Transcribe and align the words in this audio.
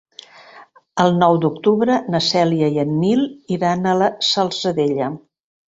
El 1.03 1.13
nou 1.23 1.37
d'octubre 1.43 1.99
na 2.15 2.23
Cèlia 2.29 2.71
i 2.79 2.83
en 2.87 2.97
Nil 3.03 3.23
iran 3.59 3.85
a 3.85 3.97
la 4.03 4.11
Salzadella. 4.33 5.15